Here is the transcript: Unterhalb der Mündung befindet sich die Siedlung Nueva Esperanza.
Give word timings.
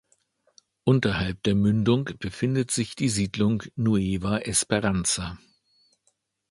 Unterhalb 0.83 1.43
der 1.43 1.53
Mündung 1.53 2.09
befindet 2.17 2.71
sich 2.71 2.95
die 2.95 3.07
Siedlung 3.07 3.61
Nueva 3.75 4.39
Esperanza. 4.39 5.37